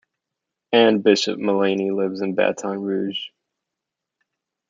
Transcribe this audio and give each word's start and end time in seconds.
Ann 0.73 1.03
Bishop 1.03 1.37
Mullany 1.39 1.95
lives 1.95 2.21
in 2.21 2.33
Baton 2.33 2.81
Rouge. 2.81 3.27